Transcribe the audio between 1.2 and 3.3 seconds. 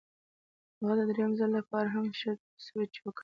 ځل لپاره هم ښه سوچ وکړ.